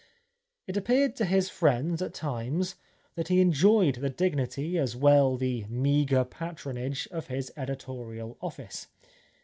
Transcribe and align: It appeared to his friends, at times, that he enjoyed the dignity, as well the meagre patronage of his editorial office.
It 0.65 0.77
appeared 0.77 1.15
to 1.17 1.25
his 1.25 1.47
friends, 1.51 2.01
at 2.01 2.15
times, 2.15 2.73
that 3.13 3.27
he 3.27 3.39
enjoyed 3.39 3.97
the 4.01 4.09
dignity, 4.09 4.75
as 4.79 4.95
well 4.95 5.37
the 5.37 5.65
meagre 5.69 6.25
patronage 6.25 7.07
of 7.11 7.27
his 7.27 7.53
editorial 7.55 8.35
office. 8.41 8.87